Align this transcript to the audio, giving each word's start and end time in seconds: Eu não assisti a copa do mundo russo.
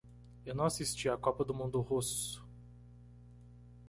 Eu 0.43 0.55
não 0.55 0.65
assisti 0.65 1.07
a 1.07 1.15
copa 1.15 1.45
do 1.45 1.53
mundo 1.53 1.79
russo. 1.79 2.43